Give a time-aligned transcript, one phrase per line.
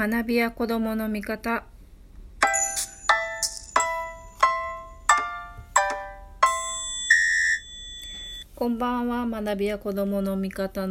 [0.00, 1.64] 学びや子どもの味方。
[8.54, 9.26] こんばんは。
[9.26, 10.88] 学びや子どもの味方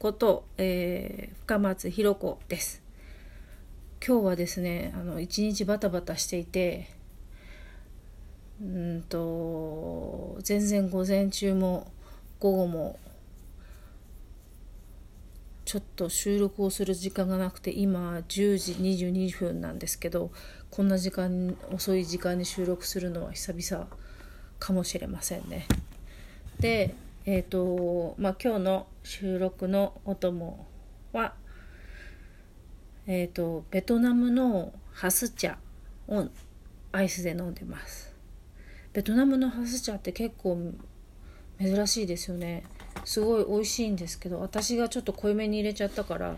[0.00, 2.82] こと、えー、深松ひ子です。
[4.04, 6.90] 今日はですねあの一日バタバタしていて
[8.60, 11.86] うんと全然午前中も
[12.40, 12.98] 午後も
[15.68, 20.30] ちょっと収録をする時間がなくて今10時22分なんですけど
[20.70, 23.86] こんな時間遅い時間に収録するのは久々
[24.58, 25.66] かもしれませんね。
[26.58, 26.94] で
[27.26, 30.66] えっ、ー、とまあ今日の収録のお供
[31.12, 31.34] は
[33.06, 35.58] えっ、ー、とベトナムのハス茶
[36.08, 36.28] を
[36.92, 38.16] アイスで飲んでます。
[38.94, 40.72] ベトナムのハス茶って結構
[41.60, 42.64] 珍しいですよね。
[43.04, 46.36] すごい美味しいんですけど私がちょっと濃いめに入れちゃったから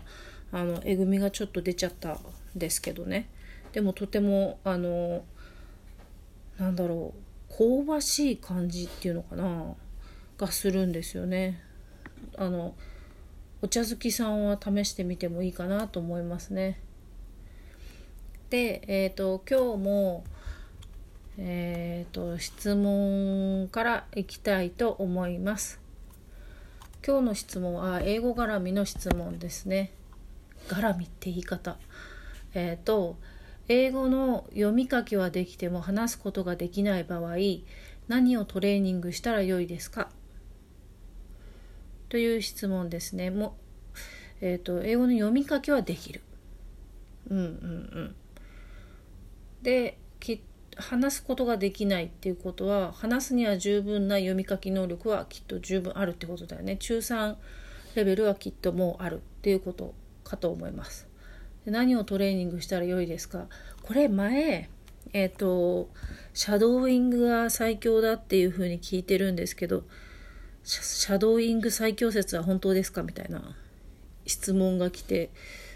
[0.51, 2.19] あのえぐみがちょっと出ちゃったん
[2.55, 3.29] ですけどね。
[3.71, 5.23] でもとてもあの
[6.57, 7.13] なんだろ
[7.49, 9.75] う香ばしい感じっていうのかな
[10.37, 11.61] がするんですよね。
[12.37, 12.75] あの
[13.61, 16.79] お茶好きさんは試してみてもいいかなと思いますね。
[18.49, 20.23] でえっ、ー、と今日も
[21.37, 25.80] えっ、ー、と質問からいきたいと思います。
[27.03, 29.91] 今日の質問は英語絡みの質問ですね。
[30.67, 31.77] 絡みって言い方。
[32.53, 33.17] えっ、ー、と
[33.67, 37.37] 英語の読み書きはできても話すことができない場合
[38.07, 40.09] 何をトレーニングしたらよいですか？
[42.09, 43.31] という質問ですね。
[43.31, 43.57] も
[44.39, 46.21] えーと、英語の読み書きはできる。
[47.29, 47.45] うんうんう
[48.01, 48.15] ん。
[49.63, 50.39] できっ
[50.77, 56.77] 話すことができないっていうことは話すには十分な読み書き能力はきっと十分あるってことだよね。
[56.77, 57.35] 中3
[57.95, 61.07] レベルはきっともうあるっていうことかと思います。
[61.65, 63.47] で何をトレーニングしたらよいですか？
[63.83, 64.69] これ前
[65.13, 65.89] えっ、ー、と
[66.33, 69.83] シャドーイングが最強だっていうふうに聞いてるんですけど
[70.63, 73.55] シャドーイング最強説は本当ですかみたいな。
[74.27, 75.31] 質問が来て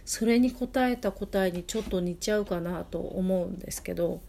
[0.05, 4.21] それに答えた答えにちょっと似ちゃうかなと思うんですけど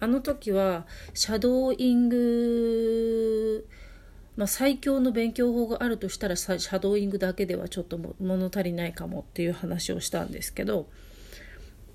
[0.00, 3.66] あの時はシャドーイング、
[4.36, 10.88] まあ、最強の勉強法があるとしたらシャドーイングだけではちょっと物足りないかもっていう話をしたんですけど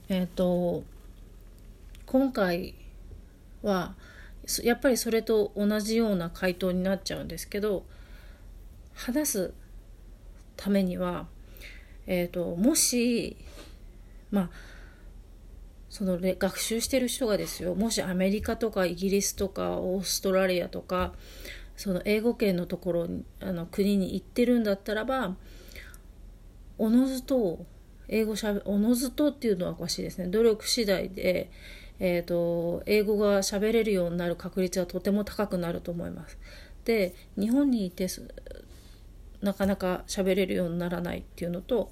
[0.09, 0.83] えっ、ー、と
[2.05, 2.75] 今回
[3.61, 3.95] は
[4.63, 7.85] やっぱりそれと同じような回答になっちゃうんですけど
[8.93, 9.53] 話す
[10.57, 11.27] ためには、
[12.05, 13.37] えーともし
[14.29, 14.72] まあ
[15.93, 21.13] その学習してる人がですよもしアメリカとかイギリスとかオーストラリアとか
[21.77, 25.35] その英語圏のところにあの国に行ってるんだったらば
[26.79, 27.63] おのずと
[28.07, 31.51] 英語しゃべおのずとっていうのはおかしいですね努力次第で、
[31.99, 36.39] えーと、英語が喋れるようになる確率はとても高くなると思います。
[36.85, 38.07] で日本にいて
[39.43, 41.91] なかなか喋れるようにならないっていうのと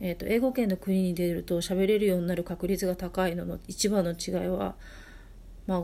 [0.00, 4.74] えーと、英語圏の国に出ると喋れるようになる確率が高いのの一番の違いは、
[5.66, 5.80] まあ、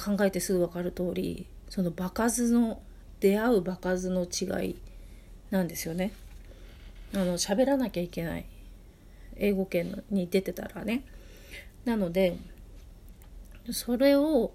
[0.00, 2.80] 考えてすぐ分かる通りその場数の
[3.18, 4.76] 出会う場数の違い
[5.50, 6.12] なんですよね。
[7.12, 8.46] あの喋らなきゃいけない
[9.36, 11.02] 英語圏に出てたらね。
[11.84, 12.36] なので
[13.72, 14.52] それを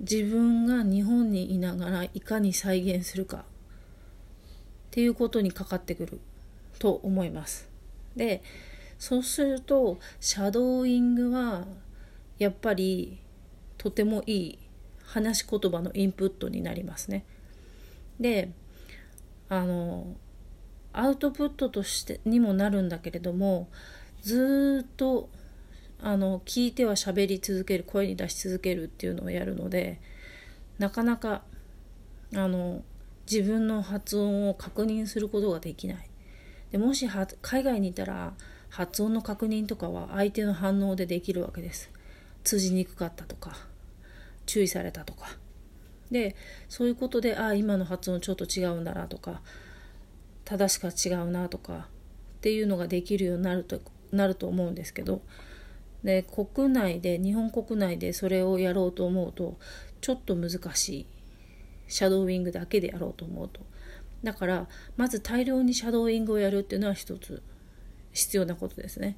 [0.00, 3.42] 自分が日本にいながらいかに再現するかっ
[4.90, 6.20] ていうことにかかってくる
[6.78, 7.75] と思います。
[8.16, 8.42] で
[8.98, 11.66] そうするとシャドーイングは
[12.38, 13.18] やっぱり
[13.78, 14.58] とてもいい
[15.04, 17.24] 話し言葉のインプットになりますね。
[18.18, 18.50] で
[19.48, 20.16] あの
[20.92, 23.68] アウトプットとしてにもなるんだけれども
[24.22, 25.28] ずっと
[26.00, 30.00] あの聞いては喋り続ける声に出し続けるっていうのをやるので
[30.78, 31.42] なかなか
[32.34, 32.82] あの
[33.30, 36.10] 自分の発音を確認することができない
[36.72, 37.08] でもし
[37.42, 38.34] 海外にいたら
[38.68, 41.90] 発音の確認とかは相手の反応でできるわけです。
[42.44, 43.56] 通じにくかったとか
[44.44, 45.36] 注意されたとか。
[46.10, 46.36] で
[46.68, 49.40] そういうことでああ今の発音ちょっと違うんだなとか
[50.44, 53.80] 正しか違うなとかっていうのができるようになると
[54.12, 55.20] なると思うんですけど
[56.04, 59.58] で国内で日本国内でそれをやろうと思うと
[60.00, 61.06] ちょっと難しい。
[61.88, 63.60] シャドーイングだけでやろうと思うと。
[64.22, 67.42] だからまず大量にシャドーイングをやるっていうのは一つ
[68.12, 69.16] 必要なことですね。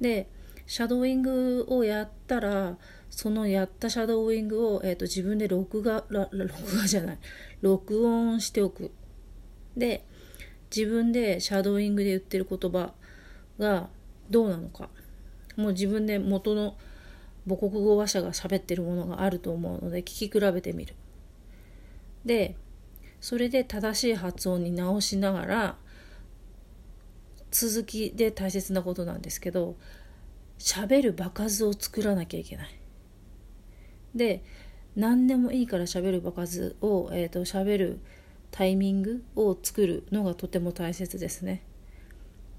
[0.00, 0.28] で
[0.66, 2.76] シャドーイングをやったら
[3.10, 6.30] そのやったシャドーイングを、えーと、自分で録画録
[6.76, 7.18] 画じゃない
[7.60, 8.92] 録音しておく。
[9.76, 10.04] で
[10.74, 12.92] 自分でシャドーイングで言ってる言葉
[13.58, 13.88] が
[14.30, 14.88] どうなのか
[15.56, 16.76] もう自分で元の
[17.48, 20.94] 母国語話者が喋ってるものがあると思うので聞き比べてみる。
[22.24, 22.54] で
[23.20, 25.76] それで正しい発音に直しながら
[27.50, 29.76] 続きで大切なことなんですけど
[30.58, 32.80] 喋る場数を作らなきゃいけない。
[34.14, 34.42] で
[34.96, 38.00] 何でもいいから喋る場数を、えーと、喋る
[38.50, 41.62] タイミングを作るのがとても大切ですね。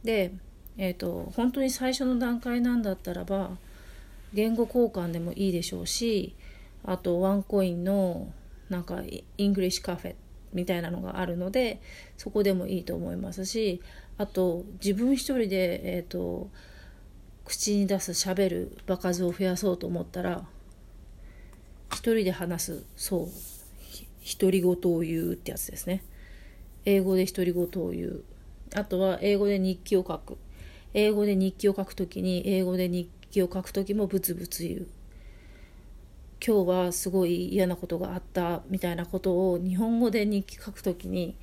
[0.04, 0.34] で、
[0.78, 3.52] えーと、本当に最初の段階なんだったらば
[4.34, 6.36] 言語交換でもいいでしょうし
[6.84, 8.32] あとワンコインの
[8.70, 9.02] なんか
[9.38, 10.16] イングリッシュカフェ
[10.54, 11.82] みたいなのがあるので
[12.18, 13.82] そこでもいいと思いますし
[14.18, 16.50] あと自分一人で、えーと
[17.44, 20.46] 口に出すしゃべる場数を増やそうと思ったら
[21.92, 23.28] 一人で話すそう
[24.40, 26.04] 独り言を言うってやつですね。
[26.86, 28.24] 英語で独り言を言う。
[28.76, 30.38] あとは英語で日記を書く。
[30.94, 34.88] 英語で日記を書くときに英語で日記を書くときもブツブツ言う。
[36.46, 41.36] 今日はすごい嫌なことがあったみたいなことを日本語で日記書くときに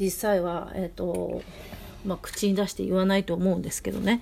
[0.00, 1.42] 実際は、えーと
[2.04, 4.20] まあ、口に出して言わないと思うんですけどね。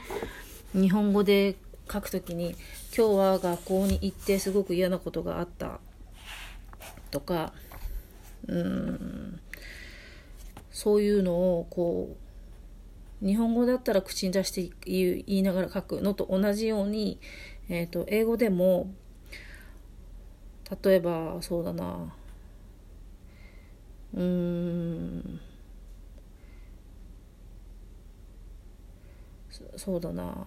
[0.74, 1.56] 日本語で
[1.90, 2.54] 書くときに
[2.96, 5.80] 今日は学校に行ってすごく嫌なことがあった
[7.10, 7.52] とか
[8.46, 9.40] うん
[10.70, 12.16] そういうのをこ
[13.22, 17.18] う日本語だったら口に出して言いながら書くのと同じように、
[17.68, 18.90] えーと、英語でも
[20.82, 22.14] 例えばそうだな
[24.14, 25.40] うん
[29.76, 30.46] そうだな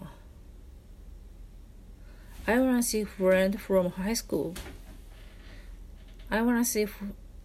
[2.45, 4.53] I wanna see friend from high school
[6.29, 6.87] I wanna see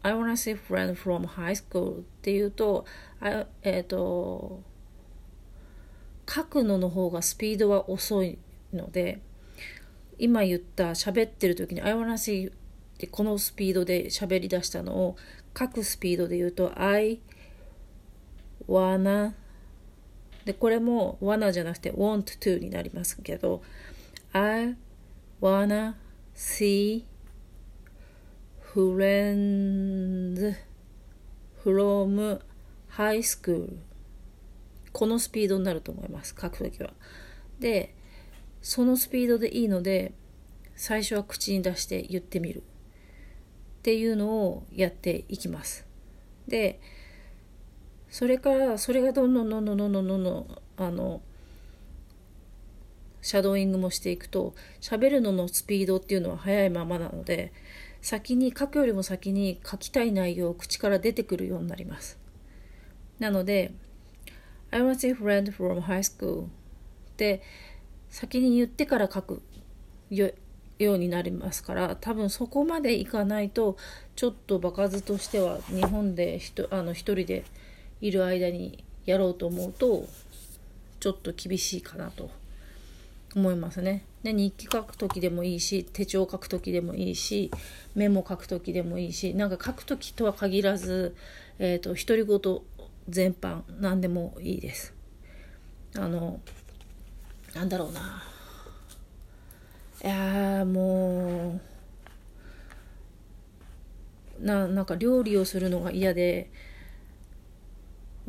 [0.02, 2.84] I wanna see friend from high school っていうと
[3.20, 4.62] あえっ、ー、と
[6.28, 8.38] 書くのの方がスピードは遅い
[8.72, 9.20] ので
[10.18, 12.52] 今言った喋ってる時に I wanna see
[12.98, 15.16] ってこのスピードで喋り出したのを
[15.56, 17.20] 書くスピードで言うと I
[18.68, 19.34] wanna
[20.44, 23.62] でこれも wanna じゃなくて want to になりますけど
[24.32, 24.76] I
[25.40, 25.94] wanna
[26.34, 27.04] see
[28.74, 30.56] friends
[31.62, 32.40] from
[32.90, 33.78] high school.
[34.92, 36.92] このスピードになると思います書くときは。
[37.60, 37.94] で
[38.60, 40.12] そのスピードでいいので
[40.74, 42.64] 最初は口に出して言ってみる。
[43.78, 45.86] っていうのをやっていきます。
[46.46, 46.80] で
[48.10, 51.20] それからそれがどんどんどんどんどんどんどんあの
[53.20, 57.52] シャドーイングもしていくと喋るののスピードっていうのは速いままなので
[58.00, 62.18] 先に書くよりも先に書きたい内容を口から出てくるようになります。
[63.18, 63.72] なので
[64.70, 66.48] I was a friend from high school っ
[67.16, 67.42] て
[68.08, 69.42] 先に言ってから書く
[70.78, 73.76] ようになりますから多分そこまでいかないと
[74.16, 77.44] ちょっと場数としては日本でひとあの一人で
[78.00, 80.06] いる間にやろうと思うと
[81.00, 82.30] ちょっと厳しいかなと
[83.34, 84.04] 思いますね。
[84.22, 87.50] で日記書く時でもいいし手帳書く時でもいいし
[87.94, 91.14] メモ書く時でもいいしなんか書く時とは限らず、
[91.58, 92.58] えーと、独り言
[93.08, 94.94] 全般何でもいいです。
[95.96, 96.40] あの
[97.54, 98.22] なんだろうな
[100.04, 101.60] いやも
[104.40, 106.50] うななんか料理をするのが嫌で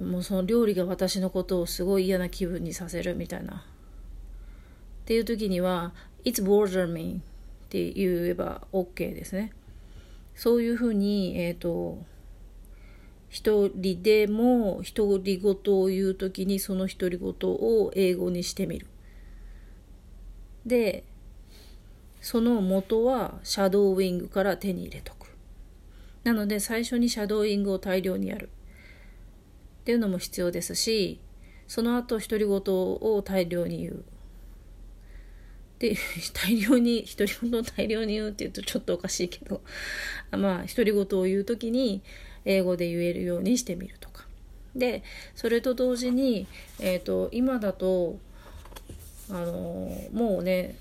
[0.02, 3.56] もうその料理が私のことをすごい嫌な気分にさせるみたいな。
[3.56, 7.22] っていう時には「It's bother me」
[7.66, 9.52] って言えば OK ですね。
[10.36, 11.98] そういうふうに、えっ、ー、と
[13.30, 18.88] 一人でも独り言を言う時にその独り言を英語にしてみる。
[20.66, 21.04] で
[22.22, 25.28] その元はシャドーイングから手に入れとく。
[26.24, 28.50] なので最初にシャドーイングを大量にやる。
[29.82, 31.20] っていうのも必要ですし
[31.68, 34.04] その後独り言を大量に言う。
[35.80, 35.96] で
[36.34, 39.62] 大量に独り言を大量に言うって言うと ちょっとおかしいけど
[40.32, 42.02] まあ独り言を言う時に
[42.44, 44.28] 英語で言えるようにしてみるとか
[44.76, 45.04] で
[45.36, 46.48] それと同時に、
[46.80, 48.20] えーと、今だと
[49.30, 50.76] あのもうね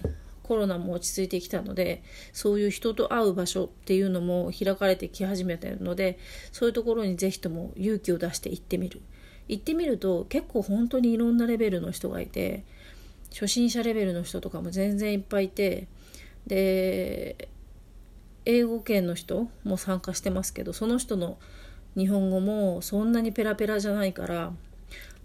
[0.49, 2.03] コロナも落ち着いてきたので
[2.33, 6.19] そういう人と会う場所っていうのも開かれてき始めてるので
[6.53, 9.03] そういうところに是非とも勇気を出して行ってみる
[9.47, 12.65] 行ってみると結構本当にいろんなレベルの人がいて
[13.31, 15.87] 初心者レベルの人とかも全然いっぱいいて
[16.47, 17.51] で
[18.47, 21.39] 英語圏の人も参加してますけどその人の
[21.95, 24.53] 日本語もそんなにペラペラじゃないから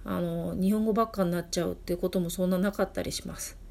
[0.04, 3.63] あの日本語ばっかになっちゃうっていうこともそんななかったりします。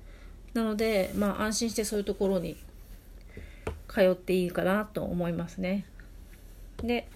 [0.55, 2.57] なのでまあ安心してそういうところに
[3.89, 5.85] 通っていいかなと思いますね。
[6.83, 7.09] で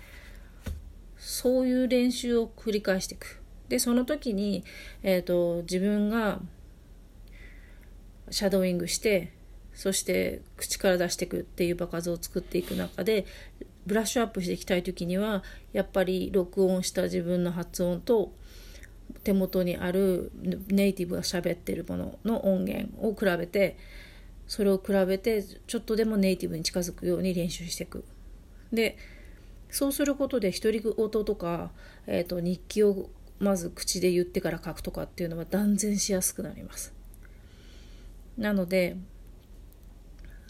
[1.16, 3.40] そういう練習を繰り返していく。
[3.68, 4.62] でその時に、
[5.02, 6.40] えーと、自分が
[8.30, 9.32] シャドーイングして
[9.74, 13.26] そして口から出していくっていう場数を作っていく中で
[13.86, 18.32] ブラッシュアップしていきたい時にはやっぱり録音した自分の発音と
[19.24, 20.30] 手元にある
[20.68, 23.76] ネイティブが喋ってるものの音源を比べて
[24.46, 28.04] それを比べてちょっとでもネイティブに近づくように練習していく。
[28.72, 28.96] で
[29.70, 31.70] そうすることで独り言とか、
[32.06, 36.94] えーと、日記をまず口で言ってから書くとかっていうのは断然しやすくなります。
[38.38, 38.96] なので、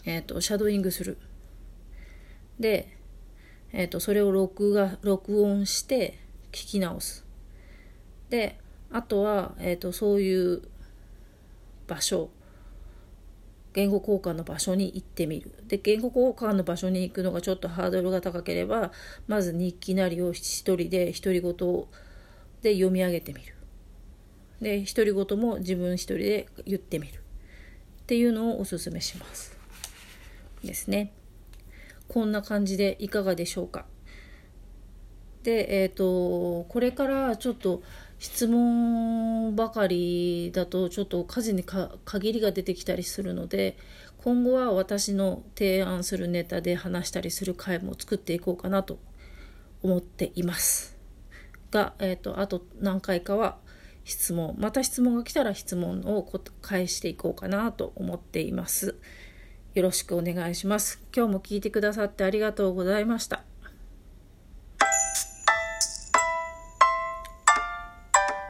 [0.05, 1.17] えーと、シャドーイングする。
[2.59, 2.95] で、
[3.73, 6.19] えーと、それを録画録音して
[6.51, 7.26] 聞き直す。
[8.29, 8.59] で
[8.91, 10.61] あとは、えー、とそういう
[11.87, 12.29] 場所
[13.77, 15.53] 言語交換の場所に行ってみる。
[15.67, 18.91] で、言語交換の場所に行くのがちょっとハードルが高ければ、
[19.27, 21.53] まず日記なりを一人で独り言
[22.63, 23.53] で読み上げてみる。
[24.61, 27.19] で、独り言も自分一人で言ってみる。
[28.01, 29.55] っていうのをおすすめします。
[30.63, 31.13] ですね。
[32.07, 33.85] こんな感じでいかがでしょうか。
[35.43, 37.83] で、えっ、ー、と、これからちょっと
[38.19, 43.77] 質問ばかりだとちょっと家事に限りが出てきたりするので
[44.17, 48.99] 今後は私の提案するネタで話したりする回も作っていこうかなと
[49.83, 50.97] 思っています。
[51.71, 53.57] が、えーと、あと何回かは
[54.03, 56.27] 質問また質問が来たら質問を
[56.61, 58.95] 返していこうかなと思っています。
[59.73, 61.03] よろしくお願いします。
[61.15, 63.43] 今日も聞いてくださってありがとうございました。